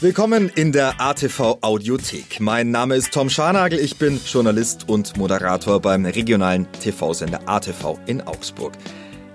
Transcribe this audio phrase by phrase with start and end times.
[0.00, 2.38] Willkommen in der ATV Audiothek.
[2.38, 8.20] Mein Name ist Tom Scharnagel, ich bin Journalist und Moderator beim regionalen TV-Sender ATV in
[8.20, 8.74] Augsburg.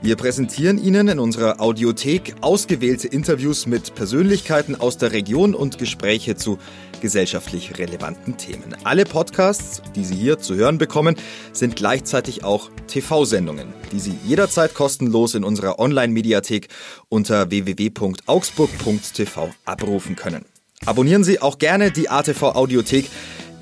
[0.02, 6.38] Wir präsentieren Ihnen in unserer Audiothek ausgewählte Interviews mit Persönlichkeiten aus der Region und Gespräche
[6.38, 6.58] zu
[7.02, 8.74] gesellschaftlich relevanten Themen.
[8.86, 11.18] Alle Podcasts, die Sie hier zu hören bekommen,
[11.52, 16.70] sind gleichzeitig auch TV-Sendungen, die Sie jederzeit kostenlos in unserer Online-Mediathek
[17.10, 20.46] unter www.augsburg.tv abrufen können.
[20.86, 23.10] Abonnieren Sie auch gerne die ATV Audiothek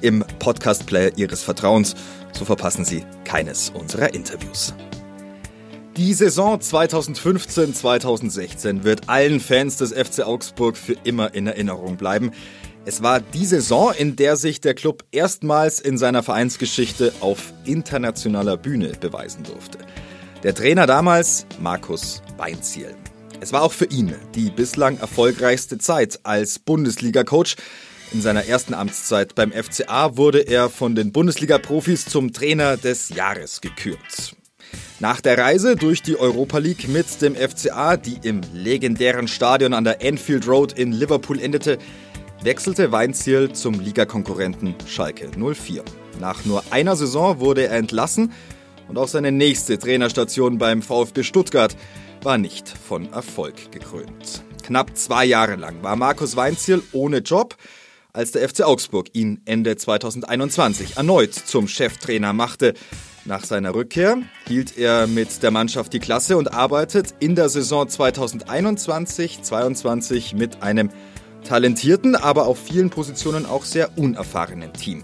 [0.01, 1.93] im Podcast-Player Ihres Vertrauens,
[2.31, 4.73] so verpassen Sie keines unserer Interviews.
[5.97, 12.31] Die Saison 2015-2016 wird allen Fans des FC Augsburg für immer in Erinnerung bleiben.
[12.85, 18.57] Es war die Saison, in der sich der Club erstmals in seiner Vereinsgeschichte auf internationaler
[18.57, 19.77] Bühne beweisen durfte.
[20.41, 22.95] Der Trainer damals Markus Weinziel.
[23.41, 27.55] Es war auch für ihn die bislang erfolgreichste Zeit als Bundesliga-Coach.
[28.13, 33.59] In seiner ersten Amtszeit beim FCA wurde er von den Bundesliga-Profis zum Trainer des Jahres
[33.59, 34.35] gekürt.
[34.99, 39.85] Nach der Reise durch die Europa League mit dem FCA, die im legendären Stadion an
[39.85, 41.79] der Enfield Road in Liverpool endete,
[42.43, 45.83] wechselte Weinziel zum Ligakonkurrenten Schalke 04.
[46.19, 48.33] Nach nur einer Saison wurde er entlassen
[48.87, 51.75] und auch seine nächste Trainerstation beim VfB Stuttgart
[52.25, 54.43] war nicht von Erfolg gekrönt.
[54.63, 57.55] Knapp zwei Jahre lang war Markus Weinziel ohne Job,
[58.13, 62.75] als der FC Augsburg ihn Ende 2021 erneut zum Cheftrainer machte.
[63.25, 64.17] Nach seiner Rückkehr
[64.47, 70.89] hielt er mit der Mannschaft die Klasse und arbeitet in der Saison 2021-22 mit einem
[71.43, 75.03] talentierten, aber auf vielen Positionen auch sehr unerfahrenen Team.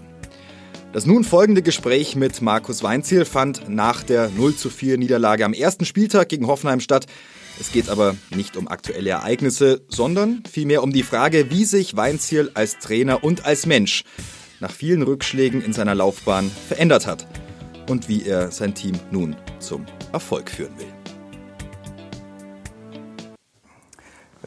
[0.92, 5.52] Das nun folgende Gespräch mit Markus Weinziel fand nach der 0 zu 4 Niederlage am
[5.52, 7.06] ersten Spieltag gegen Hoffenheim statt.
[7.60, 12.50] Es geht aber nicht um aktuelle Ereignisse, sondern vielmehr um die Frage, wie sich Weinziel
[12.54, 14.04] als Trainer und als Mensch
[14.60, 17.26] nach vielen Rückschlägen in seiner Laufbahn verändert hat
[17.88, 20.97] und wie er sein Team nun zum Erfolg führen will.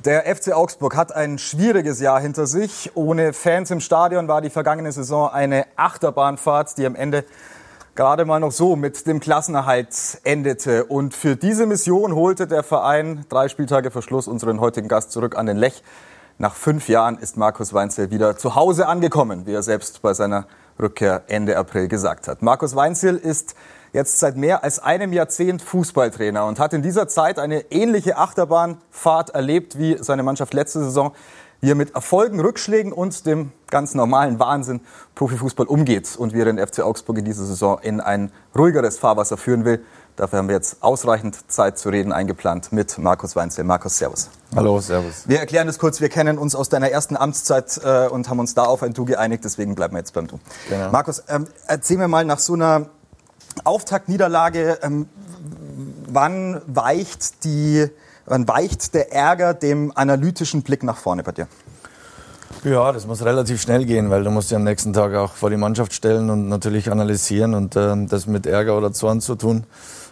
[0.06, 2.92] Der FC Augsburg hat ein schwieriges Jahr hinter sich.
[2.96, 7.24] Ohne Fans im Stadion war die vergangene Saison eine Achterbahnfahrt, die am Ende
[7.94, 10.86] gerade mal noch so mit dem Klassenerhalt endete.
[10.86, 15.38] Und für diese Mission holte der Verein drei Spieltage vor Schluss unseren heutigen Gast zurück
[15.38, 15.84] an den Lech.
[16.40, 20.48] Nach fünf Jahren ist Markus Weinzel wieder zu Hause angekommen, wie er selbst bei seiner
[20.80, 22.42] Rückkehr Ende April gesagt hat.
[22.42, 23.54] Markus Weinzel ist
[23.94, 29.32] jetzt seit mehr als einem Jahrzehnt Fußballtrainer und hat in dieser Zeit eine ähnliche Achterbahnfahrt
[29.32, 31.14] erlebt wie seine Mannschaft letzte Saison,
[31.60, 34.82] wie er mit Erfolgen, Rückschlägen und dem ganz normalen Wahnsinn
[35.16, 39.38] Profifußball umgeht und wie er den FC Augsburg in dieser Saison in ein ruhigeres Fahrwasser
[39.38, 39.84] führen will.
[40.16, 43.64] Dafür haben wir jetzt ausreichend Zeit zu reden eingeplant mit Markus Weinzel.
[43.64, 44.30] Markus, Servus.
[44.56, 45.28] Hallo, Servus.
[45.28, 46.02] Wir erklären das kurz.
[46.02, 49.06] Wir kennen uns aus deiner ersten Amtszeit äh, und haben uns da auf ein Du
[49.06, 49.46] geeinigt.
[49.46, 50.40] Deswegen bleiben wir jetzt beim Du.
[50.70, 50.92] Genau.
[50.92, 52.88] Markus, ähm, erzähl mir mal nach so einer
[53.64, 55.08] Auftaktniederlage, ähm,
[56.08, 57.88] wann weicht die,
[58.26, 61.48] wann weicht der Ärger dem analytischen Blick nach vorne bei dir?
[62.64, 65.50] Ja, das muss relativ schnell gehen, weil du musst dich am nächsten Tag auch vor
[65.50, 69.64] die Mannschaft stellen und natürlich analysieren und äh, das mit Ärger oder Zorn zu tun,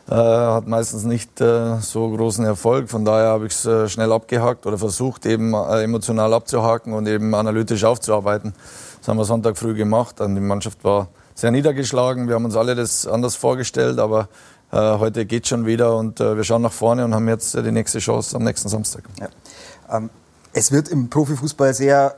[0.10, 2.90] äh, hat meistens nicht äh, so großen Erfolg.
[2.90, 7.08] Von daher habe ich es äh, schnell abgehakt oder versucht eben äh, emotional abzuhaken und
[7.08, 8.54] eben analytisch aufzuarbeiten.
[9.00, 12.28] Das haben wir Sonntag früh gemacht und die Mannschaft war sehr niedergeschlagen.
[12.28, 14.28] Wir haben uns alle das anders vorgestellt, aber
[14.72, 17.64] äh, heute geht schon wieder und äh, wir schauen nach vorne und haben jetzt äh,
[17.64, 19.04] die nächste Chance am nächsten Samstag.
[19.20, 19.30] Ja.
[19.98, 20.10] Ähm,
[20.52, 22.16] es wird im Profifußball sehr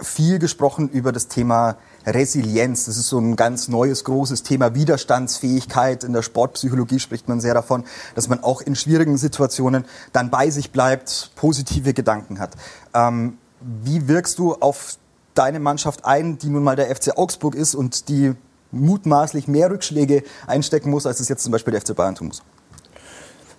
[0.00, 1.76] viel gesprochen über das Thema
[2.06, 2.86] Resilienz.
[2.86, 4.74] Das ist so ein ganz neues, großes Thema.
[4.74, 6.02] Widerstandsfähigkeit.
[6.02, 10.48] In der Sportpsychologie spricht man sehr davon, dass man auch in schwierigen Situationen dann bei
[10.48, 12.52] sich bleibt, positive Gedanken hat.
[12.94, 14.96] Ähm, wie wirkst du auf
[15.34, 18.34] deine Mannschaft ein, die nun mal der FC Augsburg ist und die
[18.70, 22.42] mutmaßlich mehr Rückschläge einstecken muss, als es jetzt zum Beispiel der FC Bayern tun muss?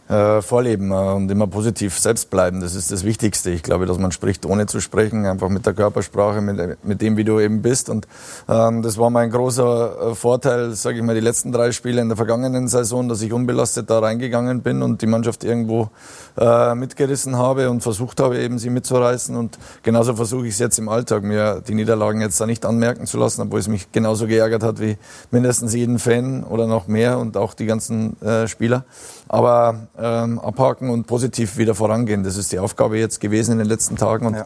[0.09, 2.59] Äh, vorleben äh, und immer positiv selbst bleiben.
[2.59, 3.51] Das ist das Wichtigste.
[3.51, 7.15] Ich glaube, dass man spricht, ohne zu sprechen, einfach mit der Körpersprache, mit, mit dem,
[7.15, 7.89] wie du eben bist.
[7.89, 8.07] Und
[8.49, 12.09] ähm, das war mein großer äh, Vorteil, sage ich mal, die letzten drei Spiele in
[12.09, 15.89] der vergangenen Saison, dass ich unbelastet da reingegangen bin und die Mannschaft irgendwo
[16.37, 19.35] äh, mitgerissen habe und versucht habe, eben sie mitzureißen.
[19.35, 23.05] Und genauso versuche ich es jetzt im Alltag, mir die Niederlagen jetzt da nicht anmerken
[23.05, 24.97] zu lassen, obwohl es mich genauso geärgert hat wie
[25.31, 28.83] mindestens jeden Fan oder noch mehr und auch die ganzen äh, Spieler.
[29.29, 32.23] Aber ähm, abhaken und positiv wieder vorangehen.
[32.23, 34.45] Das ist die Aufgabe jetzt gewesen in den letzten Tagen und ja.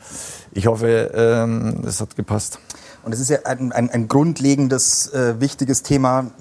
[0.51, 2.59] ich hoffe, ähm, es hat gepasst.
[3.03, 6.31] Und es ist ja ein, ein, ein grundlegendes, äh, wichtiges Thema.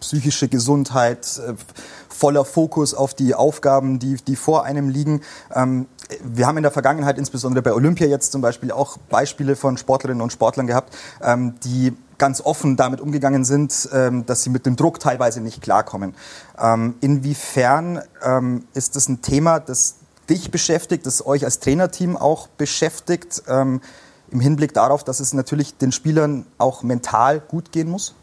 [0.00, 1.54] psychische Gesundheit, äh,
[2.08, 5.22] voller Fokus auf die Aufgaben, die, die vor einem liegen.
[5.54, 5.86] Ähm,
[6.22, 10.22] wir haben in der Vergangenheit, insbesondere bei Olympia jetzt zum Beispiel, auch Beispiele von Sportlerinnen
[10.22, 14.76] und Sportlern gehabt, ähm, die ganz offen damit umgegangen sind, ähm, dass sie mit dem
[14.76, 16.14] Druck teilweise nicht klarkommen.
[16.58, 19.96] Ähm, inwiefern ähm, ist das ein Thema, das
[20.28, 23.80] dich beschäftigt, das euch als Trainerteam auch beschäftigt, ähm,
[24.30, 28.14] im Hinblick darauf, dass es natürlich den Spielern auch mental gut gehen muss?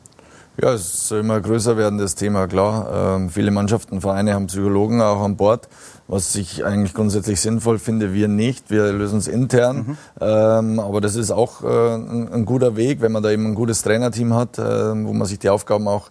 [0.62, 3.16] Ja, es soll immer größer werden, das Thema, klar.
[3.18, 5.68] Ähm, viele Mannschaften, Vereine haben Psychologen auch an Bord,
[6.08, 8.14] was ich eigentlich grundsätzlich sinnvoll finde.
[8.14, 9.78] Wir nicht, wir lösen es intern.
[9.78, 9.98] Mhm.
[10.22, 13.56] Ähm, aber das ist auch äh, ein, ein, guter Weg, wenn man da eben ein
[13.56, 16.10] gutes Trainerteam hat, äh, wo man sich die Aufgaben auch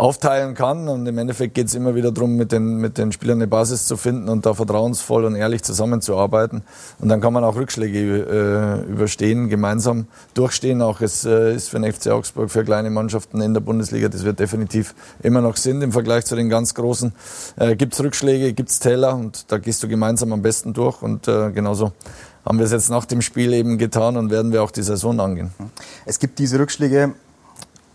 [0.00, 0.88] aufteilen kann.
[0.88, 3.86] Und im Endeffekt geht es immer wieder darum, mit den, mit den Spielern eine Basis
[3.86, 6.62] zu finden und da vertrauensvoll und ehrlich zusammenzuarbeiten.
[6.98, 10.80] Und dann kann man auch Rückschläge äh, überstehen, gemeinsam durchstehen.
[10.80, 14.24] Auch es äh, ist für den FC Augsburg, für kleine Mannschaften in der Bundesliga, das
[14.24, 17.12] wird definitiv immer noch Sinn im Vergleich zu den ganz Großen.
[17.56, 21.02] Äh, gibt es Rückschläge, gibt es Täler und da gehst du gemeinsam am besten durch.
[21.02, 21.92] Und äh, genauso
[22.44, 25.20] haben wir es jetzt nach dem Spiel eben getan und werden wir auch die Saison
[25.20, 25.50] angehen.
[26.06, 27.12] Es gibt diese Rückschläge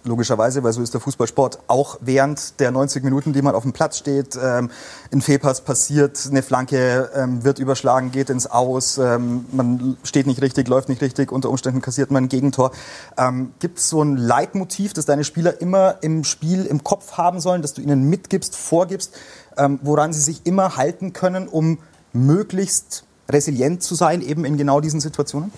[0.06, 3.74] logischerweise, weil so ist der Fußballsport, auch während der 90 Minuten, die man auf dem
[3.74, 4.69] Platz steht, ähm,
[5.12, 10.42] ein Fehlpass passiert, eine Flanke ähm, wird überschlagen, geht ins Aus, ähm, man steht nicht
[10.42, 12.72] richtig, läuft nicht richtig, unter Umständen kassiert man ein Gegentor.
[13.18, 17.40] Ähm, Gibt es so ein Leitmotiv, das deine Spieler immer im Spiel im Kopf haben
[17.40, 19.13] sollen, dass du ihnen mitgibst, vorgibst,
[19.58, 21.80] ähm, woran sie sich immer halten können, um
[22.13, 25.51] möglichst resilient zu sein, eben in genau diesen Situationen?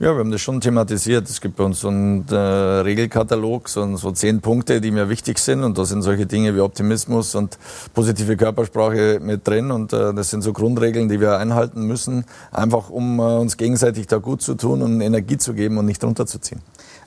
[0.00, 1.28] Ja, wir haben das schon thematisiert.
[1.28, 5.40] Es gibt bei uns so einen äh, Regelkatalog, so, so, zehn Punkte, die mir wichtig
[5.40, 5.64] sind.
[5.64, 7.58] Und da sind solche Dinge wie Optimismus und
[7.94, 9.72] positive Körpersprache mit drin.
[9.72, 14.06] Und äh, das sind so Grundregeln, die wir einhalten müssen, einfach um äh, uns gegenseitig
[14.06, 16.60] da gut zu tun und Energie zu geben und nicht runterzuziehen.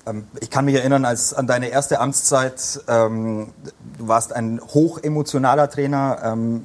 [0.06, 3.54] Ähm, ich kann mich erinnern, als an deine erste Amtszeit, ähm,
[4.00, 6.20] du warst ein hochemotionaler Trainer.
[6.24, 6.64] Ähm,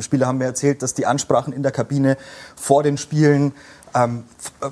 [0.00, 2.16] Spieler haben mir erzählt, dass die Ansprachen in der Kabine
[2.54, 3.52] vor den Spielen
[3.96, 4.24] ähm,
[4.60, 4.68] äh,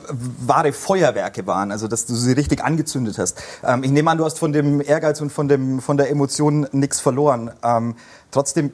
[0.47, 3.43] wahre Feuerwerke waren, also dass du sie richtig angezündet hast.
[3.65, 6.67] Ähm, ich nehme an, du hast von dem Ehrgeiz und von, dem, von der Emotion
[6.73, 7.50] nichts verloren.
[7.62, 7.97] Ähm,
[8.31, 8.73] trotzdem,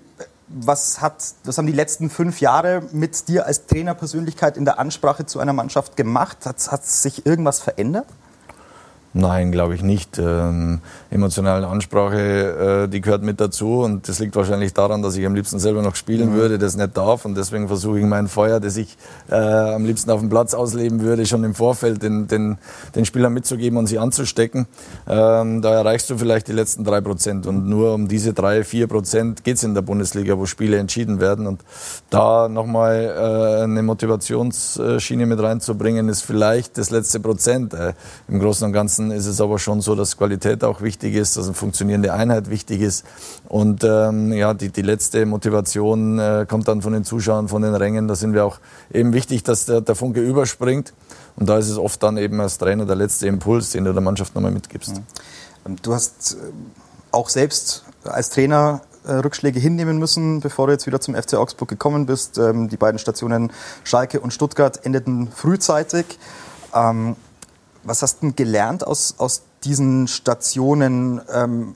[0.49, 5.25] was, hat, was haben die letzten fünf Jahre mit dir als Trainerpersönlichkeit in der Ansprache
[5.25, 6.39] zu einer Mannschaft gemacht?
[6.45, 8.07] Hat, hat sich irgendwas verändert?
[9.13, 10.19] Nein, glaube ich nicht.
[10.19, 10.79] Ähm,
[11.11, 15.35] emotionale Ansprache, äh, die gehört mit dazu und das liegt wahrscheinlich daran, dass ich am
[15.35, 16.35] liebsten selber noch spielen mhm.
[16.35, 18.97] würde, das nicht darf und deswegen versuche ich mein Feuer, das ich
[19.29, 22.59] äh, am liebsten auf dem Platz ausleben würde, schon im Vorfeld den, den,
[22.95, 24.69] den Spielern mitzugeben und sie anzustecken.
[25.09, 28.87] Ähm, da erreichst du vielleicht die letzten drei Prozent und nur um diese drei, vier
[28.87, 31.63] Prozent geht's in der Bundesliga, wo Spiele entschieden werden und
[32.11, 37.75] da nochmal äh, eine Motivationsschiene mit reinzubringen, ist vielleicht das letzte Prozent.
[37.75, 37.95] Äh,
[38.29, 41.37] Im Großen und Ganzen Ganzen ist es aber schon so, dass Qualität auch wichtig ist,
[41.37, 43.05] dass eine funktionierende Einheit wichtig ist.
[43.49, 47.75] Und ähm, ja, die, die letzte Motivation äh, kommt dann von den Zuschauern, von den
[47.75, 48.09] Rängen.
[48.09, 48.59] Da sind wir auch
[48.93, 50.93] eben wichtig, dass der, der Funke überspringt.
[51.37, 54.03] Und da ist es oft dann eben als Trainer der letzte Impuls, den du der
[54.03, 55.01] Mannschaft nochmal mitgibst.
[55.65, 55.77] Mhm.
[55.83, 56.53] Du hast äh,
[57.13, 61.69] auch selbst als Trainer äh, Rückschläge hinnehmen müssen, bevor du jetzt wieder zum FC Augsburg
[61.69, 62.39] gekommen bist.
[62.39, 63.53] Ähm, die beiden Stationen
[63.85, 66.19] Schalke und Stuttgart endeten frühzeitig.
[67.83, 71.21] Was hast du gelernt aus, aus diesen Stationen?
[71.33, 71.75] Ähm,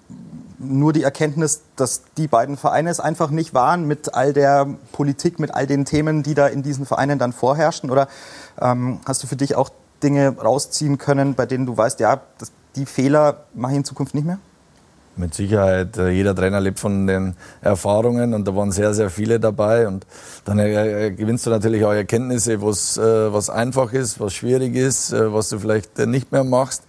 [0.59, 5.39] nur die Erkenntnis, dass die beiden Vereine es einfach nicht waren mit all der Politik,
[5.39, 7.91] mit all den Themen, die da in diesen Vereinen dann vorherrschen?
[7.91, 8.09] Oder
[8.61, 9.71] ähm, hast du für dich auch
[10.03, 14.15] Dinge rausziehen können, bei denen du weißt, ja, das, die Fehler mache ich in Zukunft
[14.15, 14.39] nicht mehr?
[15.17, 19.39] Mit Sicherheit, äh, jeder Trainer lebt von den Erfahrungen und da waren sehr, sehr viele
[19.39, 20.05] dabei und
[20.45, 25.13] dann äh, gewinnst du natürlich auch Erkenntnisse, was, äh, was einfach ist, was schwierig ist,
[25.13, 26.83] was du vielleicht nicht mehr machst.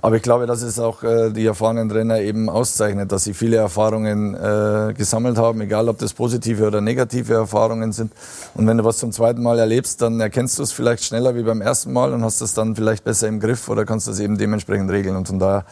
[0.00, 3.56] Aber ich glaube, dass es auch äh, die erfahrenen Trainer eben auszeichnet, dass sie viele
[3.56, 8.12] Erfahrungen äh, gesammelt haben, egal ob das positive oder negative Erfahrungen sind.
[8.54, 11.42] Und wenn du was zum zweiten Mal erlebst, dann erkennst du es vielleicht schneller wie
[11.42, 14.38] beim ersten Mal und hast es dann vielleicht besser im Griff oder kannst das eben
[14.38, 15.16] dementsprechend regeln.
[15.16, 15.64] Und von daher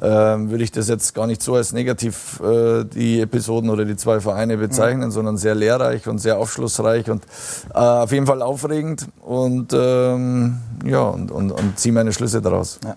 [0.00, 3.96] äh, würde ich das jetzt gar nicht so als negativ äh, die Episoden oder die
[3.96, 5.12] zwei Vereine bezeichnen, mhm.
[5.12, 7.24] sondern sehr lehrreich und sehr aufschlussreich und
[7.74, 12.80] äh, auf jeden Fall aufregend und ähm, ja und, und, und ziehe meine Schlüsse daraus.
[12.82, 12.96] Ja.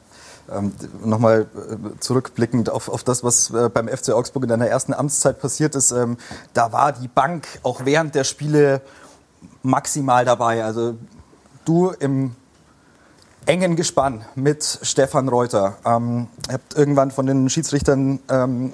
[0.51, 0.73] Ähm,
[1.03, 5.39] Nochmal äh, zurückblickend auf, auf das, was äh, beim FC Augsburg in deiner ersten Amtszeit
[5.39, 5.91] passiert ist.
[5.91, 6.17] Ähm,
[6.53, 8.81] da war die Bank auch während der Spiele
[9.63, 10.63] maximal dabei.
[10.63, 10.95] Also
[11.65, 12.35] du im
[13.45, 15.77] engen Gespann mit Stefan Reuter.
[15.85, 18.73] Ähm, ihr habt irgendwann von den Schiedsrichtern ähm,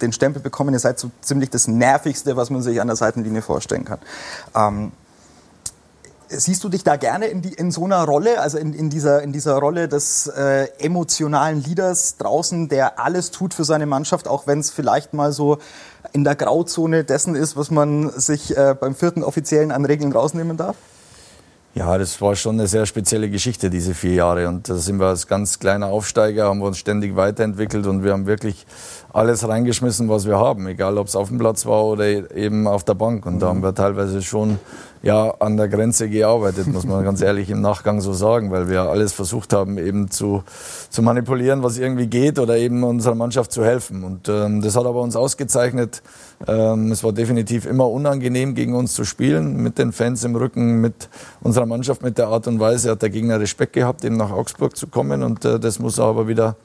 [0.00, 3.42] den Stempel bekommen, ihr seid so ziemlich das Nervigste, was man sich an der Seitenlinie
[3.42, 3.98] vorstellen kann.
[4.54, 4.92] Ähm,
[6.38, 9.22] siehst du dich da gerne in, die, in so einer Rolle, also in, in, dieser,
[9.22, 14.46] in dieser Rolle des äh, emotionalen Leaders draußen, der alles tut für seine Mannschaft, auch
[14.46, 15.58] wenn es vielleicht mal so
[16.12, 20.56] in der Grauzone dessen ist, was man sich äh, beim vierten Offiziellen an Regeln rausnehmen
[20.56, 20.76] darf?
[21.74, 24.46] Ja, das war schon eine sehr spezielle Geschichte, diese vier Jahre.
[24.46, 28.12] Und da sind wir als ganz kleiner Aufsteiger, haben wir uns ständig weiterentwickelt und wir
[28.12, 28.66] haben wirklich
[29.10, 32.04] alles reingeschmissen, was wir haben, egal ob es auf dem Platz war oder
[32.36, 33.24] eben auf der Bank.
[33.24, 34.58] Und da haben wir teilweise schon
[35.02, 38.82] ja, an der Grenze gearbeitet, muss man ganz ehrlich im Nachgang so sagen, weil wir
[38.82, 40.44] alles versucht haben, eben zu,
[40.90, 44.04] zu manipulieren, was irgendwie geht oder eben unserer Mannschaft zu helfen.
[44.04, 46.02] Und ähm, das hat aber uns ausgezeichnet.
[46.46, 50.80] Ähm, es war definitiv immer unangenehm, gegen uns zu spielen, mit den Fans im Rücken,
[50.80, 51.08] mit
[51.40, 54.76] unserer Mannschaft, mit der Art und Weise hat der Gegner Respekt gehabt, eben nach Augsburg
[54.76, 55.24] zu kommen.
[55.24, 56.56] Und äh, das muss er aber wieder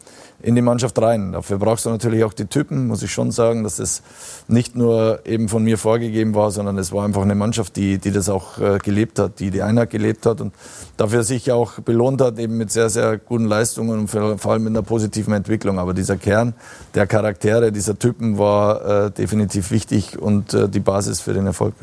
[0.41, 1.31] in die Mannschaft rein.
[1.31, 4.03] Dafür brauchst du natürlich auch die Typen, muss ich schon sagen, dass das
[4.47, 8.11] nicht nur eben von mir vorgegeben war, sondern es war einfach eine Mannschaft, die, die
[8.11, 10.53] das auch äh, gelebt hat, die die Einheit gelebt hat und
[10.95, 14.71] dafür sich auch belohnt hat, eben mit sehr, sehr guten Leistungen und vor allem mit
[14.71, 15.79] einer positiven Entwicklung.
[15.79, 16.53] Aber dieser Kern
[16.93, 21.73] der Charaktere, dieser Typen war äh, definitiv wichtig und äh, die Basis für den Erfolg.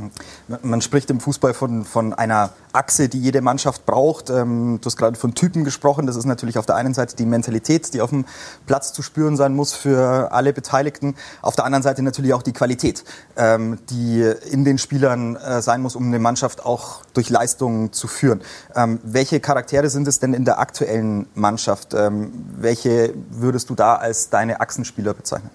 [0.62, 4.30] Man spricht im Fußball von, von einer Achse, die jede Mannschaft braucht.
[4.30, 6.06] Ähm, du hast gerade von Typen gesprochen.
[6.06, 8.24] Das ist natürlich auf der einen Seite die Mentalität, die auf dem
[8.66, 11.14] Platz zu spüren sein muss für alle Beteiligten.
[11.42, 13.04] Auf der anderen Seite natürlich auch die Qualität,
[13.36, 18.08] ähm, die in den Spielern äh, sein muss, um eine Mannschaft auch durch Leistungen zu
[18.08, 18.42] führen.
[18.74, 21.94] Ähm, welche Charaktere sind es denn in der aktuellen Mannschaft?
[21.94, 25.50] welche würdest du da als deine Achsenspieler bezeichnen?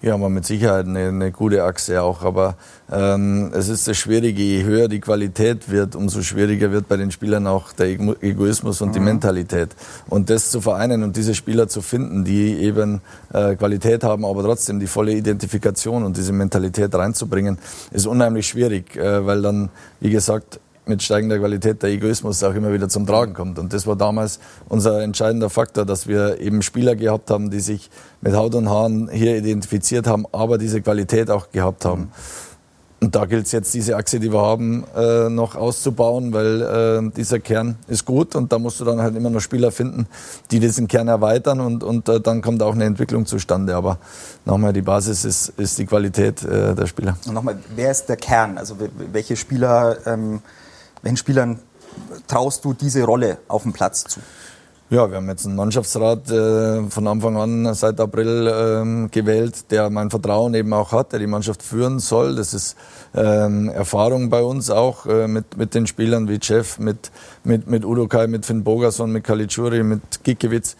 [0.00, 2.22] Ja, aber mit Sicherheit eine, eine gute Achse auch.
[2.22, 2.54] Aber
[2.90, 7.10] ähm, es ist das Schwierige, je höher die Qualität wird, umso schwieriger wird bei den
[7.10, 8.92] Spielern auch der Egoismus und mhm.
[8.92, 9.70] die Mentalität.
[10.08, 13.00] Und das zu vereinen und diese Spieler zu finden, die eben
[13.32, 17.58] äh, Qualität haben, aber trotzdem die volle Identifikation und diese Mentalität reinzubringen,
[17.90, 22.72] ist unheimlich schwierig, äh, weil dann, wie gesagt, mit steigender Qualität der Egoismus auch immer
[22.72, 23.58] wieder zum Tragen kommt.
[23.58, 27.90] Und das war damals unser entscheidender Faktor, dass wir eben Spieler gehabt haben, die sich
[28.20, 32.10] mit Haut und Haaren hier identifiziert haben, aber diese Qualität auch gehabt haben.
[33.00, 37.10] Und da gilt es jetzt, diese Achse, die wir haben, äh, noch auszubauen, weil äh,
[37.16, 40.08] dieser Kern ist gut und da musst du dann halt immer noch Spieler finden,
[40.50, 43.76] die diesen Kern erweitern und, und äh, dann kommt auch eine Entwicklung zustande.
[43.76, 43.98] Aber
[44.44, 47.16] nochmal, die Basis ist, ist die Qualität äh, der Spieler.
[47.24, 48.58] Und nochmal, wer ist der Kern?
[48.58, 48.76] Also
[49.12, 50.40] welche Spieler ähm,
[51.02, 51.60] welchen Spielern
[52.26, 54.20] traust du diese Rolle auf dem Platz zu?
[54.90, 59.90] Ja, wir haben jetzt einen Mannschaftsrat äh, von Anfang an seit April ähm, gewählt, der
[59.90, 62.36] mein Vertrauen eben auch hat, der die Mannschaft führen soll.
[62.36, 62.74] Das ist
[63.18, 67.10] ähm, Erfahrung bei uns auch äh, mit, mit den Spielern wie Jeff, mit,
[67.44, 70.76] mit, mit Udo Kai, mit Finn Bogerson, mit Kalitschuri, mit Gikiewicz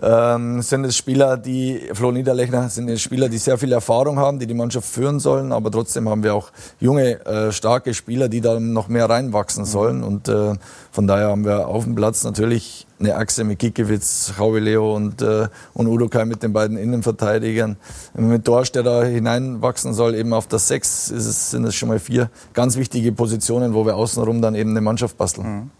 [0.00, 4.38] ähm, sind es Spieler, die, Flo Niederlechner, sind es Spieler, die sehr viel Erfahrung haben,
[4.38, 8.40] die die Mannschaft führen sollen, aber trotzdem haben wir auch junge, äh, starke Spieler, die
[8.40, 9.66] da noch mehr reinwachsen mhm.
[9.66, 10.54] sollen und äh,
[10.92, 15.22] von daher haben wir auf dem Platz natürlich eine Achse mit Kikiewicz, Raui Leo und,
[15.22, 17.76] äh, und Udo Kai mit den beiden Innenverteidigern.
[18.14, 21.88] Mit Dorsch, der da hineinwachsen soll, eben auf das Sechs, ist es, sind es schon
[21.88, 25.46] mal vier ganz wichtige Positionen, wo wir außenrum dann eben eine Mannschaft basteln.
[25.46, 25.70] Mhm.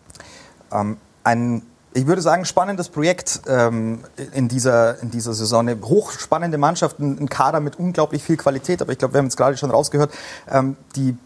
[0.72, 1.62] Ähm, ein
[1.94, 4.00] ich würde sagen, spannendes Projekt ähm,
[4.32, 5.68] in, dieser, in dieser Saison.
[5.68, 8.82] Eine hochspannende Mannschaft, ein, Kader mit unglaublich viel Qualität.
[8.82, 10.12] Aber ich glaube, wir haben jetzt gerade schon rausgehört,
[10.50, 11.16] ähm, die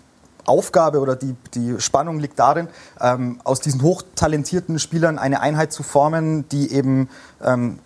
[0.45, 2.69] Aufgabe oder die, die Spannung liegt darin,
[3.01, 7.09] ähm, aus diesen hochtalentierten Spielern eine Einheit zu formen, die eben
[7.45, 7.79] ähm,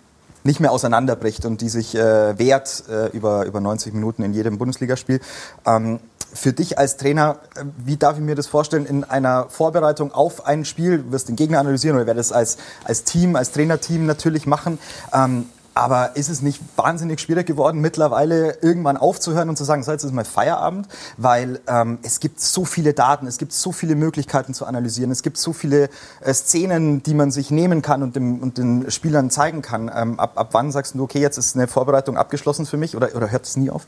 [0.43, 4.57] nicht mehr auseinanderbricht und die sich äh, wehrt äh, über, über 90 Minuten in jedem
[4.57, 5.19] Bundesligaspiel.
[5.65, 5.99] Ähm,
[6.33, 7.37] für dich als Trainer,
[7.77, 11.35] wie darf ich mir das vorstellen, in einer Vorbereitung auf ein Spiel, du wirst den
[11.35, 14.79] Gegner analysieren oder werdet es als, als Team, als Trainerteam natürlich machen.
[15.13, 15.45] Ähm,
[15.77, 20.03] aber ist es nicht wahnsinnig schwierig geworden, mittlerweile irgendwann aufzuhören und zu sagen, so jetzt
[20.03, 24.55] ist mal Feierabend, weil ähm, es gibt so viele Daten, es gibt so viele Möglichkeiten
[24.55, 25.89] zu analysieren, es gibt so viele
[26.21, 29.91] äh, Szenen, die man sich nehmen kann und, dem, und den Spielern zeigen kann.
[29.95, 33.15] Ähm, ab, ab wann sagst du, okay, jetzt ist eine Vorbereitung abgeschlossen für mich oder,
[33.15, 33.85] oder hört es nie auf?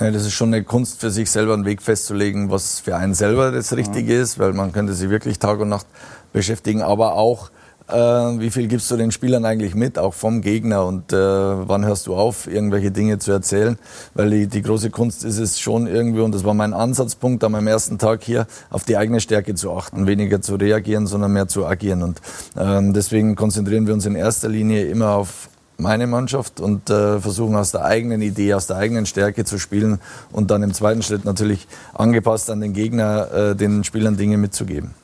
[0.00, 3.14] Ja, das ist schon eine Kunst für sich selber einen Weg festzulegen, was für einen
[3.14, 4.22] selber das Richtige mhm.
[4.22, 5.86] ist, weil man könnte sich wirklich Tag und Nacht
[6.32, 7.50] beschäftigen, aber auch
[7.88, 10.84] äh, wie viel gibst du den Spielern eigentlich mit, auch vom Gegner?
[10.86, 13.78] Und äh, wann hörst du auf, irgendwelche Dinge zu erzählen,
[14.14, 17.52] weil die, die große Kunst ist es schon irgendwie, und das war mein Ansatzpunkt an
[17.52, 21.46] meinem ersten Tag hier, auf die eigene Stärke zu achten, weniger zu reagieren, sondern mehr
[21.46, 22.02] zu agieren.
[22.02, 22.20] Und
[22.56, 27.56] ähm, deswegen konzentrieren wir uns in erster Linie immer auf meine Mannschaft und äh, versuchen
[27.56, 30.00] aus der eigenen Idee, aus der eigenen Stärke zu spielen
[30.32, 34.94] und dann im zweiten Schritt natürlich angepasst an den Gegner äh, den Spielern Dinge mitzugeben.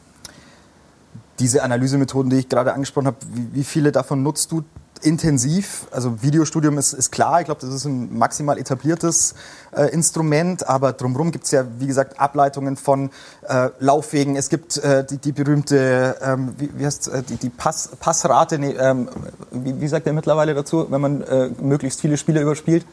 [1.41, 4.63] Diese Analysemethoden, die ich gerade angesprochen habe, wie, wie viele davon nutzt du
[5.03, 5.87] intensiv.
[5.91, 9.35] Also Videostudium ist, ist klar, ich glaube, das ist ein maximal etabliertes
[9.75, 13.11] äh, Instrument, aber drumherum gibt es ja, wie gesagt, Ableitungen von
[13.49, 14.37] äh, Laufwegen.
[14.37, 18.75] Es gibt äh, die, die, berühmte, ähm, wie, wie heißt die, die Pass, Passrate, nee,
[18.79, 19.09] ähm,
[19.51, 22.85] wie, wie, sagt er mittlerweile dazu, wenn man äh, möglichst viele Spiele überspielt?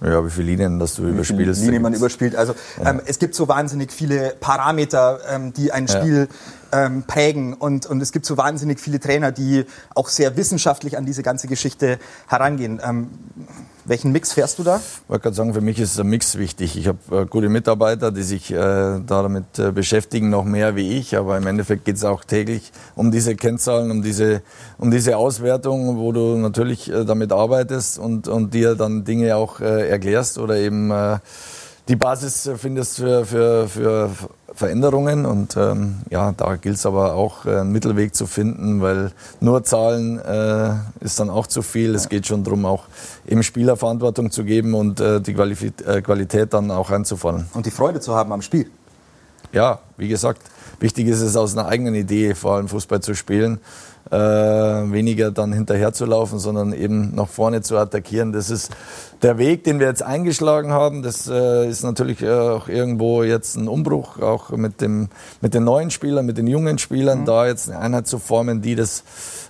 [0.00, 1.60] Ja, wie viele Linien, dass du überspielst.
[1.60, 2.34] Wie viele Linien man überspielt.
[2.34, 2.90] Also ja.
[2.90, 6.36] ähm, es gibt so wahnsinnig viele Parameter, ähm, die ein Spiel ja.
[6.72, 9.64] Ähm, prägen und, und es gibt so wahnsinnig viele Trainer, die
[9.94, 11.98] auch sehr wissenschaftlich an diese ganze Geschichte
[12.28, 12.80] herangehen.
[12.84, 13.10] Ähm,
[13.84, 14.76] welchen Mix fährst du da?
[14.76, 16.76] Ich wollte gerade sagen, für mich ist ein Mix wichtig.
[16.76, 21.16] Ich habe äh, gute Mitarbeiter, die sich äh, damit äh, beschäftigen, noch mehr wie ich.
[21.16, 24.42] Aber im Endeffekt geht es auch täglich um diese Kennzahlen, um diese,
[24.78, 29.60] um diese Auswertung, wo du natürlich äh, damit arbeitest und, und dir dann Dinge auch
[29.60, 31.18] äh, erklärst oder eben äh,
[31.88, 34.10] die Basis findest für, für, für
[34.54, 35.26] Veränderungen.
[35.26, 39.64] Und ähm, ja, da gilt es aber auch, äh, einen Mittelweg zu finden, weil nur
[39.64, 41.94] Zahlen äh, ist dann auch zu viel.
[41.94, 42.84] Es geht schon darum, auch
[43.26, 45.56] eben Spieler Verantwortung zu geben und äh, die Quali
[45.86, 47.46] äh, Qualität dann auch einzufallen.
[47.54, 48.70] Und die Freude zu haben am Spiel.
[49.52, 50.42] Ja, wie gesagt,
[50.80, 53.60] wichtig ist es aus einer eigenen Idee, vor allem Fußball zu spielen
[54.10, 58.32] äh, weniger dann hinterher zu laufen, sondern eben nach vorne zu attackieren.
[58.32, 58.70] Das ist
[59.22, 61.02] der Weg, den wir jetzt eingeschlagen haben.
[61.02, 65.08] Das äh, ist natürlich auch irgendwo jetzt ein Umbruch, auch mit, dem,
[65.40, 67.24] mit den neuen Spielern, mit den jungen Spielern, mhm.
[67.26, 69.04] da jetzt eine Einheit zu formen, die das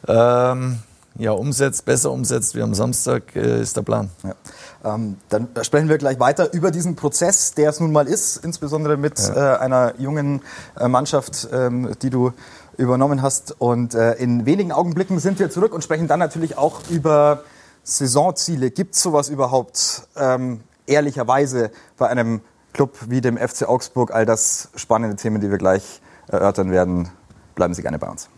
[0.07, 0.79] ähm,
[1.19, 4.11] ja, umsetzt, besser umsetzt wie am Samstag, äh, ist der Plan.
[4.23, 4.95] Ja.
[4.95, 8.97] Ähm, dann sprechen wir gleich weiter über diesen Prozess, der es nun mal ist, insbesondere
[8.97, 9.55] mit ja.
[9.55, 10.43] äh, einer jungen
[10.79, 12.33] äh, Mannschaft, ähm, die du
[12.77, 13.61] übernommen hast.
[13.61, 17.43] Und äh, in wenigen Augenblicken sind wir zurück und sprechen dann natürlich auch über
[17.83, 18.71] Saisonziele.
[18.71, 22.41] Gibt es sowas überhaupt ähm, ehrlicherweise bei einem
[22.73, 24.13] Club wie dem FC Augsburg?
[24.15, 27.09] All das spannende Themen, die wir gleich erörtern werden.
[27.55, 28.29] Bleiben Sie gerne bei uns.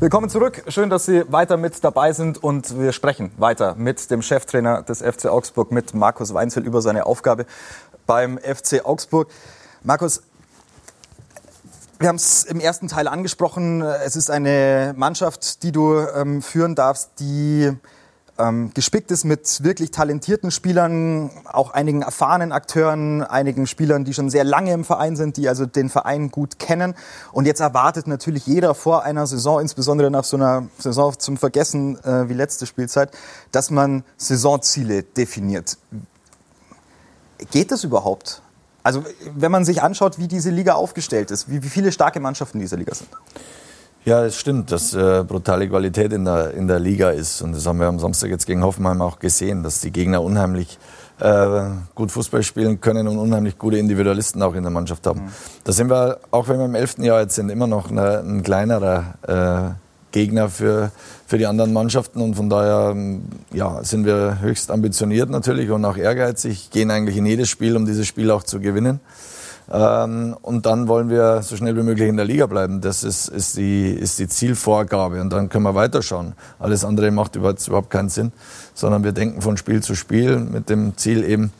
[0.00, 0.62] Willkommen zurück.
[0.68, 5.02] Schön, dass Sie weiter mit dabei sind und wir sprechen weiter mit dem Cheftrainer des
[5.02, 7.46] FC Augsburg, mit Markus Weinzel über seine Aufgabe
[8.06, 9.26] beim FC Augsburg.
[9.82, 10.22] Markus,
[11.98, 13.82] wir haben es im ersten Teil angesprochen.
[13.82, 17.72] Es ist eine Mannschaft, die du ähm, führen darfst, die
[18.38, 24.30] ähm, gespickt ist mit wirklich talentierten Spielern, auch einigen erfahrenen Akteuren, einigen Spielern, die schon
[24.30, 26.94] sehr lange im Verein sind, die also den Verein gut kennen.
[27.32, 32.02] Und jetzt erwartet natürlich jeder vor einer Saison, insbesondere nach so einer Saison zum Vergessen
[32.04, 33.10] äh, wie letzte Spielzeit,
[33.52, 35.78] dass man Saisonziele definiert.
[37.50, 38.42] Geht das überhaupt?
[38.82, 42.58] Also wenn man sich anschaut, wie diese Liga aufgestellt ist, wie, wie viele starke Mannschaften
[42.58, 43.08] in dieser Liga sind.
[44.08, 47.42] Ja, es stimmt, dass äh, brutale Qualität in der, in der Liga ist.
[47.42, 50.78] Und das haben wir am Samstag jetzt gegen Hoffenheim auch gesehen, dass die Gegner unheimlich
[51.20, 55.24] äh, gut Fußball spielen können und unheimlich gute Individualisten auch in der Mannschaft haben.
[55.24, 55.28] Mhm.
[55.62, 58.42] Da sind wir, auch wenn wir im elften Jahr jetzt sind, immer noch eine, ein
[58.42, 59.74] kleinerer äh,
[60.12, 60.90] Gegner für,
[61.26, 62.22] für die anderen Mannschaften.
[62.22, 62.96] Und von daher
[63.52, 67.84] ja, sind wir höchst ambitioniert natürlich und auch ehrgeizig, gehen eigentlich in jedes Spiel, um
[67.84, 69.00] dieses Spiel auch zu gewinnen.
[69.70, 72.80] Ähm, und dann wollen wir so schnell wie möglich in der Liga bleiben.
[72.80, 75.20] Das ist, ist, die, ist die Zielvorgabe.
[75.20, 76.34] Und dann können wir weiterschauen.
[76.58, 78.32] Alles andere macht überhaupt keinen Sinn,
[78.74, 81.52] sondern wir denken von Spiel zu Spiel mit dem Ziel eben,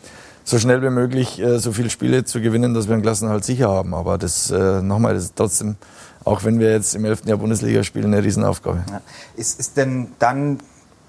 [0.49, 3.69] so schnell wie möglich äh, so viele Spiele zu gewinnen, dass wir den Klassenhalt sicher
[3.69, 3.93] haben.
[3.93, 5.77] Aber das, äh, nochmal, das ist trotzdem,
[6.25, 7.27] auch wenn wir jetzt im 11.
[7.27, 8.83] Jahr Bundesliga spielen, eine Riesenaufgabe.
[8.91, 9.03] Ja.
[9.37, 10.59] Ist, ist denn dann,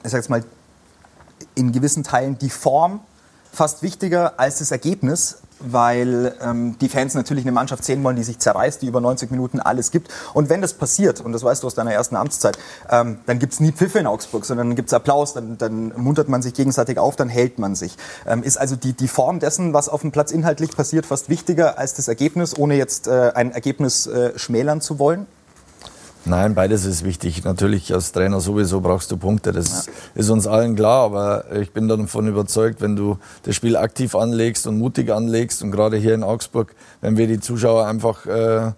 [0.04, 0.44] ich sag's mal,
[1.56, 3.00] in gewissen Teilen die Form
[3.54, 5.38] fast wichtiger als das Ergebnis?
[5.60, 9.32] Weil ähm, die Fans natürlich eine Mannschaft sehen wollen, die sich zerreißt, die über 90
[9.32, 10.10] Minuten alles gibt.
[10.34, 12.58] Und wenn das passiert, und das weißt du aus deiner ersten Amtszeit,
[12.90, 15.94] ähm, dann gibt es nie Pfiffe in Augsburg, sondern dann gibt es Applaus, dann, dann
[15.96, 17.98] muntert man sich gegenseitig auf, dann hält man sich.
[18.26, 21.78] Ähm, ist also die, die Form dessen, was auf dem Platz inhaltlich passiert, fast wichtiger
[21.78, 25.28] als das Ergebnis, ohne jetzt äh, ein Ergebnis äh, schmälern zu wollen?
[26.26, 27.44] Nein, beides ist wichtig.
[27.44, 29.52] Natürlich als Trainer sowieso brauchst du Punkte.
[29.52, 29.92] Das ja.
[30.16, 31.06] ist uns allen klar.
[31.06, 35.72] Aber ich bin davon überzeugt, wenn du das Spiel aktiv anlegst und mutig anlegst und
[35.72, 38.72] gerade hier in Augsburg, wenn wir die Zuschauer einfach äh,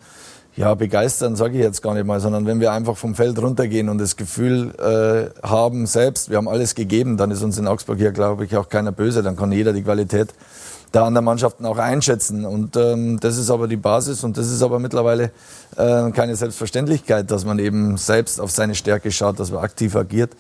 [0.56, 3.90] ja, begeistern, sage ich jetzt gar nicht mal, sondern wenn wir einfach vom Feld runtergehen
[3.90, 7.98] und das Gefühl äh, haben selbst, wir haben alles gegeben, dann ist uns in Augsburg
[7.98, 9.24] hier, glaube ich, auch keiner böse.
[9.24, 10.34] Dann kann jeder die Qualität
[10.94, 12.46] der anderen Mannschaften auch einschätzen.
[12.46, 15.32] Und ähm, das ist aber die Basis und das ist aber mittlerweile
[15.78, 20.32] äh, keine Selbstverständlichkeit, dass man eben selbst auf seine Stärke schaut, dass man aktiv agiert.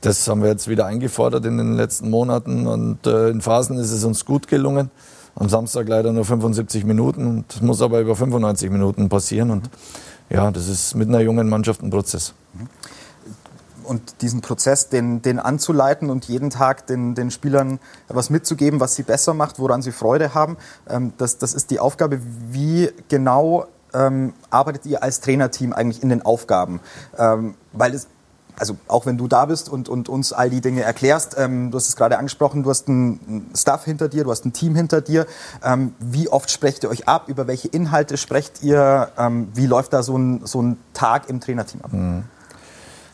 [0.00, 3.92] Das haben wir jetzt wieder eingefordert in den letzten Monaten und äh, in Phasen ist
[3.92, 4.90] es uns gut gelungen.
[5.34, 7.44] Am Samstag leider nur 75 Minuten.
[7.48, 9.70] Das muss aber über 95 Minuten passieren und
[10.30, 12.34] ja, das ist mit einer jungen Mannschaft ein Prozess.
[13.88, 18.94] Und diesen Prozess, den, den anzuleiten und jeden Tag den, den Spielern was mitzugeben, was
[18.94, 20.56] sie besser macht, woran sie Freude haben.
[20.88, 22.20] Ähm, das, das ist die Aufgabe.
[22.50, 26.80] Wie genau ähm, arbeitet ihr als Trainerteam eigentlich in den Aufgaben?
[27.16, 28.08] Ähm, weil es
[28.58, 31.76] also auch wenn du da bist und, und uns all die Dinge erklärst, ähm, du
[31.76, 35.00] hast es gerade angesprochen, du hast einen Staff hinter dir, du hast ein Team hinter
[35.00, 35.26] dir.
[35.62, 37.28] Ähm, wie oft sprecht ihr euch ab?
[37.28, 39.10] Über welche Inhalte sprecht ihr?
[39.16, 41.92] Ähm, wie läuft da so ein, so ein Tag im Trainerteam ab?
[41.92, 42.24] Mhm.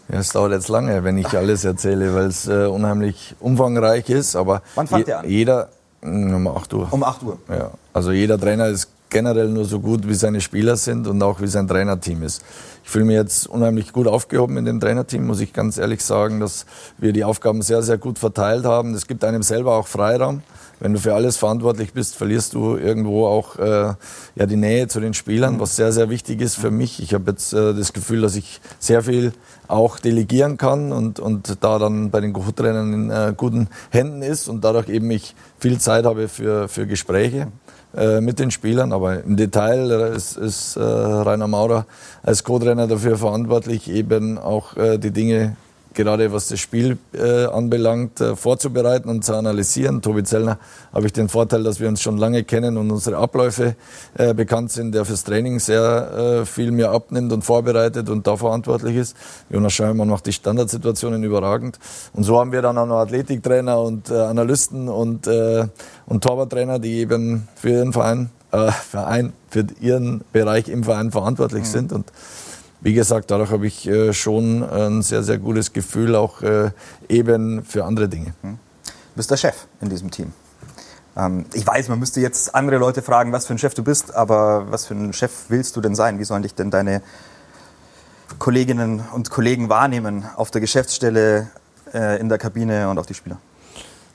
[0.08, 4.36] Ja, es dauert jetzt lange, wenn ich alles erzähle, weil es äh, unheimlich umfangreich ist.
[4.36, 5.28] Aber Wann fangt ihr an?
[5.28, 5.68] Jeder
[6.02, 6.88] mm, um 8 Uhr.
[6.90, 7.38] Um 8 Uhr.
[7.48, 7.70] Ja.
[7.92, 11.46] Also jeder Trainer ist generell nur so gut, wie seine Spieler sind und auch wie
[11.46, 12.42] sein Trainerteam ist.
[12.82, 16.40] Ich fühle mich jetzt unheimlich gut aufgehoben in dem Trainerteam, muss ich ganz ehrlich sagen,
[16.40, 16.66] dass
[16.98, 18.92] wir die Aufgaben sehr, sehr gut verteilt haben.
[18.92, 20.42] Es gibt einem selber auch Freiraum.
[20.80, 23.94] Wenn du für alles verantwortlich bist, verlierst du irgendwo auch äh,
[24.34, 27.02] ja, die Nähe zu den Spielern, was sehr, sehr wichtig ist für mich.
[27.02, 29.32] Ich habe jetzt äh, das Gefühl, dass ich sehr viel
[29.68, 34.48] auch delegieren kann und, und da dann bei den Co-Trainern in äh, guten Händen ist
[34.48, 37.48] und dadurch eben ich viel Zeit habe für, für Gespräche.
[37.96, 38.92] Äh, mit den Spielern.
[38.92, 41.86] Aber im Detail ist, ist äh, Rainer Maurer
[42.24, 45.56] als Co-Trainer dafür verantwortlich, eben auch äh, die Dinge
[45.94, 50.02] gerade was das Spiel äh, anbelangt, äh, vorzubereiten und zu analysieren.
[50.02, 50.58] Tobi Zellner
[50.92, 53.76] habe ich den Vorteil, dass wir uns schon lange kennen und unsere Abläufe
[54.18, 58.36] äh, bekannt sind, der fürs Training sehr äh, viel mehr abnimmt und vorbereitet und da
[58.36, 59.16] verantwortlich ist.
[59.50, 61.78] Jonas Scheumann macht die Standardsituationen überragend.
[62.12, 65.66] Und so haben wir dann auch noch Athletiktrainer und äh, Analysten und, äh,
[66.06, 68.30] und Torwarttrainer, die eben für ihren Verein,
[68.88, 71.68] Verein, für ihren Bereich im Verein verantwortlich mhm.
[71.68, 71.92] sind.
[71.92, 72.12] Und
[72.80, 76.70] wie gesagt, dadurch habe ich äh, schon ein sehr, sehr gutes Gefühl, auch äh,
[77.08, 78.34] eben für andere Dinge.
[78.42, 78.58] Hm.
[78.84, 80.32] Du bist der Chef in diesem Team.
[81.16, 84.14] Ähm, ich weiß, man müsste jetzt andere Leute fragen, was für ein Chef du bist,
[84.14, 86.18] aber was für ein Chef willst du denn sein?
[86.18, 87.02] Wie sollen dich denn deine
[88.38, 91.48] Kolleginnen und Kollegen wahrnehmen auf der Geschäftsstelle,
[91.92, 93.38] äh, in der Kabine und auch die Spieler?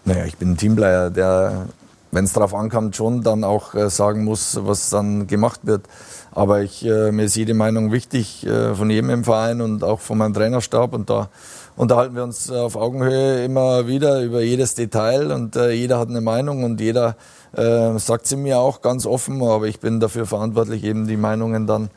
[0.05, 1.67] Naja, ich bin ein Teamplayer, der,
[2.11, 5.83] wenn es darauf ankommt, schon dann auch sagen muss, was dann gemacht wird.
[6.31, 9.99] Aber ich, äh, mir ist jede Meinung wichtig äh, von jedem im Verein und auch
[9.99, 10.93] von meinem Trainerstab.
[10.93, 11.29] Und da
[11.75, 15.31] unterhalten wir uns auf Augenhöhe immer wieder über jedes Detail.
[15.31, 17.15] Und äh, jeder hat eine Meinung und jeder
[17.53, 19.41] äh, sagt sie mir auch ganz offen.
[19.41, 21.89] Aber ich bin dafür verantwortlich, eben die Meinungen dann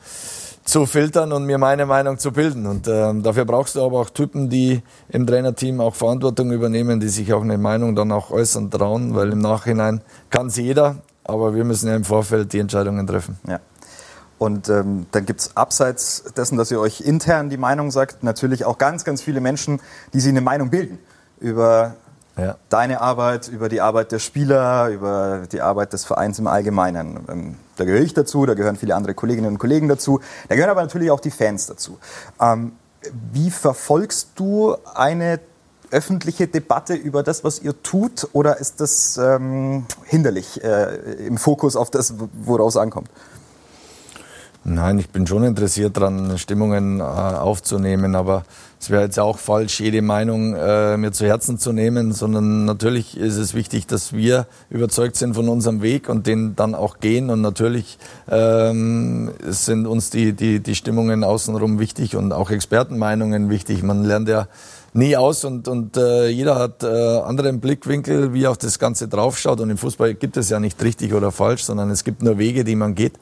[0.65, 2.67] zu filtern und mir meine Meinung zu bilden.
[2.67, 7.09] Und äh, dafür brauchst du aber auch Typen, die im Trainerteam auch Verantwortung übernehmen, die
[7.09, 11.55] sich auch eine Meinung dann auch äußern trauen, weil im Nachhinein kann es jeder, aber
[11.55, 13.39] wir müssen ja im Vorfeld die Entscheidungen treffen.
[13.47, 13.61] Ja.
[14.39, 18.65] Und ähm, dann gibt es abseits dessen, dass ihr euch intern die Meinung sagt, natürlich
[18.65, 19.81] auch ganz, ganz viele Menschen,
[20.13, 20.99] die sich eine Meinung bilden
[21.39, 21.95] über
[22.37, 22.57] ja.
[22.69, 27.21] deine Arbeit, über die Arbeit der Spieler, über die Arbeit des Vereins im Allgemeinen.
[27.29, 30.71] Ähm, da gehöre ich dazu, da gehören viele andere Kolleginnen und Kollegen dazu, da gehören
[30.71, 31.99] aber natürlich auch die Fans dazu.
[32.41, 32.73] Ähm,
[33.33, 35.41] wie verfolgst du eine
[35.91, 41.75] öffentliche Debatte über das, was ihr tut, oder ist das ähm, hinderlich äh, im Fokus
[41.75, 42.15] auf das,
[42.45, 43.11] woraus es ankommt?
[44.65, 48.45] Nein, ich bin schon interessiert daran, Stimmungen äh, aufzunehmen, aber
[48.81, 53.17] es wäre jetzt auch falsch, jede Meinung äh, mir zu Herzen zu nehmen, sondern natürlich
[53.17, 57.31] ist es wichtig, dass wir überzeugt sind von unserem Weg und den dann auch gehen.
[57.31, 57.99] Und natürlich
[58.31, 63.83] ähm, sind uns die, die, die Stimmungen außenrum wichtig und auch Expertenmeinungen wichtig.
[63.83, 64.47] Man lernt ja
[64.93, 69.61] nie aus und, und äh, jeder hat äh, anderen Blickwinkel, wie auf das Ganze draufschaut.
[69.61, 72.63] Und im Fußball gibt es ja nicht richtig oder falsch, sondern es gibt nur Wege,
[72.63, 73.15] die man geht.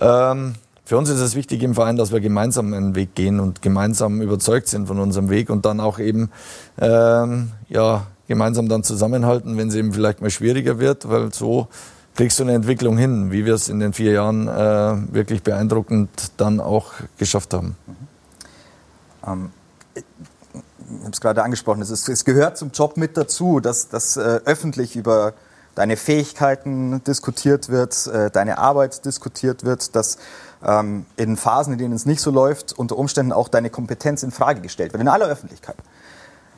[0.00, 0.54] Ähm,
[0.84, 4.20] für uns ist es wichtig im Verein, dass wir gemeinsam einen Weg gehen und gemeinsam
[4.20, 6.30] überzeugt sind von unserem Weg und dann auch eben
[6.78, 11.68] ähm, ja, gemeinsam dann zusammenhalten, wenn es eben vielleicht mal schwieriger wird, weil so
[12.14, 16.10] kriegst du eine Entwicklung hin, wie wir es in den vier Jahren äh, wirklich beeindruckend
[16.36, 17.76] dann auch geschafft haben.
[17.86, 17.96] Mhm.
[19.26, 19.50] Ähm,
[19.94, 20.04] ich
[21.00, 24.40] habe es gerade angesprochen, es, ist, es, gehört zum Job mit dazu, dass, dass äh,
[24.44, 25.32] öffentlich über
[25.74, 30.18] deine Fähigkeiten diskutiert wird, äh, deine Arbeit diskutiert wird, dass
[30.64, 34.30] ähm, in Phasen, in denen es nicht so läuft, unter Umständen auch deine Kompetenz in
[34.30, 35.76] Frage gestellt wird, in aller Öffentlichkeit.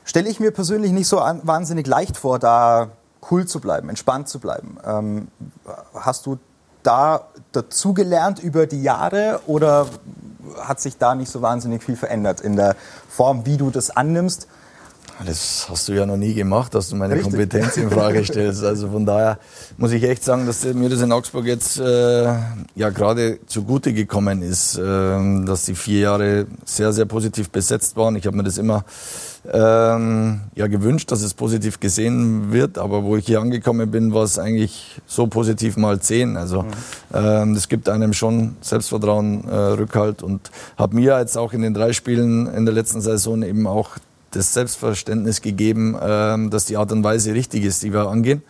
[0.05, 2.91] Stelle ich mir persönlich nicht so wahnsinnig leicht vor, da
[3.31, 4.79] cool zu bleiben, entspannt zu bleiben.
[4.85, 5.29] Ähm,
[5.95, 6.39] hast du
[6.83, 9.87] da dazugelernt über die Jahre oder
[10.61, 12.77] hat sich da nicht so wahnsinnig viel verändert in der
[13.09, 14.47] Form, wie du das annimmst?
[15.25, 17.33] Das hast du ja noch nie gemacht, dass du meine Richtig.
[17.33, 18.63] Kompetenz in Frage stellst.
[18.63, 19.39] Also von daher
[19.79, 22.25] muss ich echt sagen, dass mir das in Augsburg jetzt äh,
[22.75, 28.17] ja gerade zugute gekommen ist, äh, dass die vier Jahre sehr, sehr positiv besetzt waren.
[28.17, 28.85] Ich habe mir das immer
[29.53, 34.25] ähm, ja, gewünscht, dass es positiv gesehen wird, aber wo ich hier angekommen bin, war
[34.25, 36.37] es eigentlich so positiv mal zehn.
[36.37, 36.69] Also mhm.
[37.15, 41.75] ähm, das gibt einem schon Selbstvertrauen, äh, Rückhalt und habe mir jetzt auch in den
[41.75, 43.91] drei Spielen in der letzten Saison eben auch
[44.37, 48.43] das Selbstverständnis gegeben, ähm, dass die Art und Weise richtig ist, die wir angehen.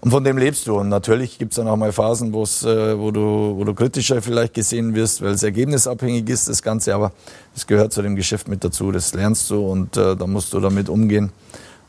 [0.00, 0.78] Und von dem lebst du.
[0.78, 4.54] Und natürlich gibt es dann auch mal Phasen, äh, wo, du, wo du kritischer vielleicht
[4.54, 6.94] gesehen wirst, weil es ergebnisabhängig ist, das Ganze.
[6.94, 7.12] Aber
[7.54, 8.92] es gehört zu dem Geschäft mit dazu.
[8.92, 11.32] Das lernst du und äh, da musst du damit umgehen.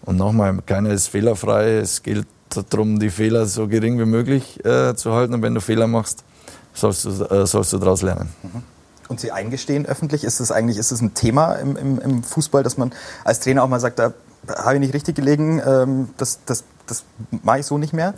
[0.04, 1.78] Und nochmal, keiner ist fehlerfrei.
[1.78, 2.28] Es gilt
[2.70, 5.34] darum, die Fehler so gering wie möglich äh, zu halten.
[5.34, 6.26] Und wenn du Fehler machst,
[6.74, 8.30] sollst du, äh, daraus lernen.
[8.44, 8.71] Mhm
[9.12, 10.24] und sie eingestehen öffentlich?
[10.24, 12.92] Ist das eigentlich ist das ein Thema im, im, im Fußball, dass man
[13.24, 14.14] als Trainer auch mal sagt, da
[14.48, 17.04] habe ich nicht richtig gelegen, ähm, das, das, das
[17.44, 18.16] mache ich so nicht mehr?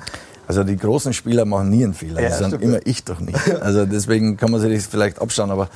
[0.47, 2.21] Also die großen Spieler machen nie einen Fehler.
[2.21, 3.39] Ja, das sind immer ich doch nicht.
[3.61, 5.69] Also deswegen kann man sich das vielleicht abschauen, aber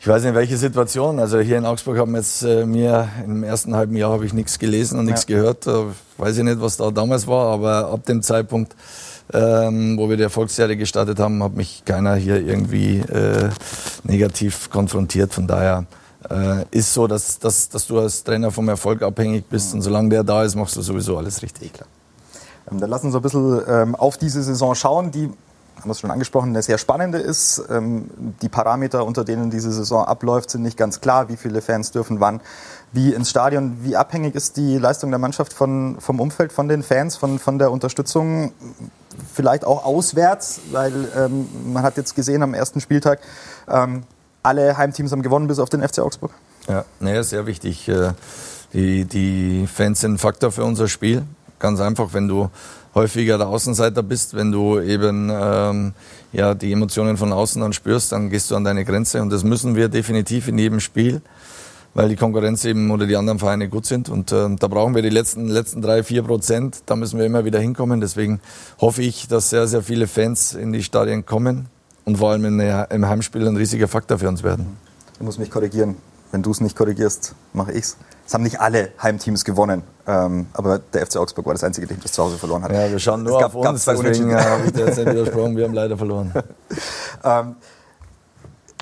[0.00, 1.18] ich weiß nicht, welche Situation.
[1.18, 4.58] Also hier in Augsburg haben jetzt äh, mir im ersten halben Jahr habe ich nichts
[4.58, 5.36] gelesen und nichts ja.
[5.36, 5.66] gehört.
[5.66, 5.84] Äh,
[6.18, 8.76] weiß ich nicht, was da damals war, aber ab dem Zeitpunkt
[9.32, 13.50] ähm, wo wir die Erfolgsserie gestartet haben, hat mich keiner hier irgendwie äh,
[14.04, 15.32] negativ konfrontiert.
[15.32, 15.86] Von daher
[16.30, 20.10] äh, ist so, dass, dass, dass du als Trainer vom Erfolg abhängig bist und solange
[20.10, 21.72] der da ist, machst du sowieso alles richtig.
[21.72, 21.88] Klar.
[22.70, 25.30] Ähm, dann lassen wir so ein bisschen ähm, auf diese Saison schauen, die
[25.84, 27.62] haben wir es schon angesprochen, eine sehr spannende ist.
[27.68, 28.08] Ähm,
[28.40, 31.28] die Parameter, unter denen diese Saison abläuft, sind nicht ganz klar.
[31.28, 32.40] Wie viele Fans dürfen wann
[32.94, 33.78] wie ins Stadion?
[33.82, 37.58] Wie abhängig ist die Leistung der Mannschaft von, vom Umfeld, von den Fans, von, von
[37.58, 38.52] der Unterstützung?
[39.32, 43.20] vielleicht auch auswärts, weil ähm, man hat jetzt gesehen am ersten Spieltag,
[43.68, 44.04] ähm,
[44.42, 46.32] alle Heimteams haben gewonnen bis auf den FC Augsburg.
[46.68, 47.88] Ja, nee, sehr wichtig.
[47.88, 48.12] Äh,
[48.72, 51.22] die, die Fans sind ein Faktor für unser Spiel.
[51.58, 52.50] Ganz einfach, wenn du
[52.94, 55.94] häufiger der Außenseiter bist, wenn du eben ähm,
[56.32, 59.44] ja, die Emotionen von außen dann spürst, dann gehst du an deine Grenze und das
[59.44, 61.22] müssen wir definitiv in jedem Spiel
[61.94, 64.08] weil die Konkurrenz eben oder die anderen Vereine gut sind.
[64.08, 66.82] Und äh, da brauchen wir die letzten, letzten drei, vier Prozent.
[66.86, 68.00] Da müssen wir immer wieder hinkommen.
[68.00, 68.40] Deswegen
[68.80, 71.68] hoffe ich, dass sehr, sehr viele Fans in die Stadien kommen
[72.04, 74.76] und vor allem in, im Heimspiel ein riesiger Faktor für uns werden.
[75.18, 75.96] Du musst mich korrigieren.
[76.32, 77.96] Wenn du es nicht korrigierst, mache ich es.
[78.26, 81.98] Es haben nicht alle Heimteams gewonnen, ähm, aber der FC Augsburg war das einzige Team,
[82.02, 82.72] das zu Hause verloren hat.
[82.72, 85.56] Ja, wir schauen nur gab, auf uns, deswegen äh, habe ich dir jetzt nicht widersprochen.
[85.56, 86.32] Wir haben leider verloren.
[87.24, 87.54] ähm,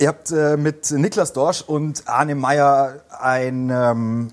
[0.01, 4.31] Ihr habt äh, mit Niklas Dorsch und Arne Meyer ein ähm,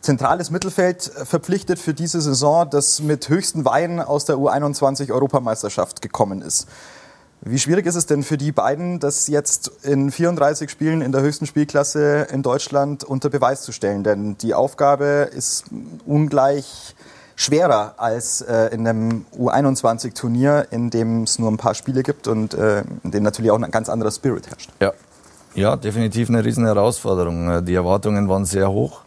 [0.00, 6.42] zentrales Mittelfeld verpflichtet für diese Saison, das mit höchsten Weihen aus der U21 Europameisterschaft gekommen
[6.42, 6.66] ist.
[7.46, 11.20] Wie schwierig ist es denn für die beiden, das jetzt in 34 Spielen in der
[11.20, 14.02] höchsten Spielklasse in Deutschland unter Beweis zu stellen?
[14.02, 15.64] Denn die Aufgabe ist
[16.06, 16.94] ungleich
[17.36, 22.54] schwerer als äh, in einem U21-Turnier, in dem es nur ein paar Spiele gibt und
[22.54, 24.70] äh, in dem natürlich auch ein ganz anderer Spirit herrscht.
[24.80, 24.92] Ja,
[25.54, 27.50] ja definitiv eine riesen Herausforderung.
[27.50, 29.02] Äh, die Erwartungen waren sehr hoch.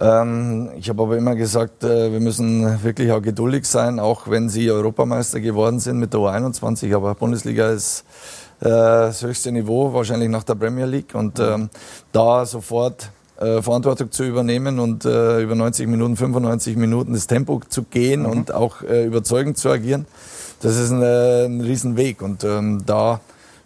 [0.00, 4.48] Ähm, ich habe aber immer gesagt, äh, wir müssen wirklich auch geduldig sein, auch wenn
[4.48, 6.94] sie Europameister geworden sind mit der U21.
[6.94, 8.04] Aber Bundesliga ist
[8.60, 11.14] äh, das höchste Niveau, wahrscheinlich nach der Premier League.
[11.14, 11.70] Und ähm,
[12.12, 17.60] da sofort äh, Verantwortung zu übernehmen und äh, über 90 Minuten, 95 Minuten das Tempo
[17.68, 18.26] zu gehen mhm.
[18.26, 20.06] und auch äh, überzeugend zu agieren.
[20.60, 23.20] Das ist ein, äh, ein Riesenweg und ähm, da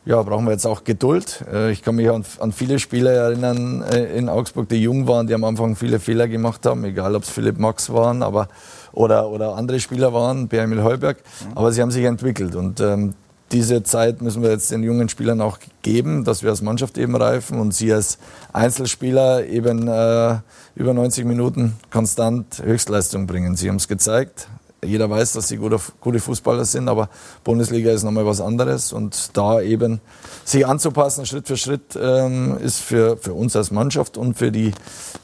[0.05, 1.45] ja, brauchen wir jetzt auch Geduld.
[1.53, 5.27] Äh, ich kann mich an, an viele Spieler erinnern äh, in Augsburg, die jung waren,
[5.27, 8.49] die am Anfang viele Fehler gemacht haben, egal ob es Philipp Max waren aber,
[8.93, 11.57] oder, oder andere Spieler waren, Bermil Heuberg, mhm.
[11.57, 13.15] aber sie haben sich entwickelt und ähm,
[13.53, 17.15] diese Zeit müssen wir jetzt den jungen Spielern auch geben, dass wir als Mannschaft eben
[17.15, 18.19] reifen und sie als
[18.53, 20.39] Einzelspieler eben äh,
[20.75, 23.55] über 90 Minuten konstant Höchstleistung bringen.
[23.55, 24.49] Sie haben es gezeigt.
[24.85, 27.09] Jeder weiß, dass sie gute, gute Fußballer sind, aber
[27.45, 30.01] Bundesliga ist nochmal was anderes und da eben
[30.45, 34.73] sich anzupassen, Schritt für Schritt, ähm, ist für, für uns als Mannschaft und für die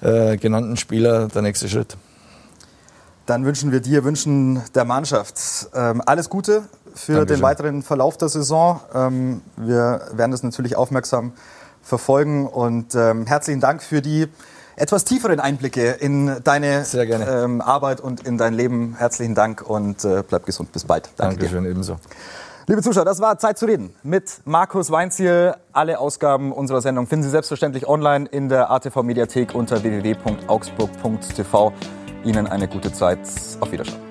[0.00, 1.96] äh, genannten Spieler der nächste Schritt.
[3.26, 5.34] Dann wünschen wir dir, wünschen der Mannschaft
[5.74, 6.62] ähm, alles Gute
[6.94, 7.26] für Dankeschön.
[7.26, 8.80] den weiteren Verlauf der Saison.
[8.94, 11.32] Ähm, wir werden das natürlich aufmerksam
[11.82, 14.28] verfolgen und ähm, herzlichen Dank für die
[14.76, 18.94] etwas tieferen Einblicke in deine ähm, Arbeit und in dein Leben.
[18.96, 20.72] Herzlichen Dank und äh, bleib gesund.
[20.72, 21.10] Bis bald.
[21.16, 21.70] Danke Dankeschön, dir.
[21.70, 21.96] ebenso.
[22.68, 25.54] Liebe Zuschauer, das war Zeit zu reden mit Markus Weinziel.
[25.72, 31.72] Alle Ausgaben unserer Sendung finden Sie selbstverständlich online in der ATV Mediathek unter www.augsburg.tv.
[32.24, 33.20] Ihnen eine gute Zeit.
[33.60, 34.07] Auf Wiedersehen.